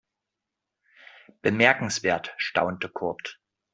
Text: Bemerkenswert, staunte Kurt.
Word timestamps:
Bemerkenswert, 1.43 2.33
staunte 2.39 2.89
Kurt. 2.89 3.39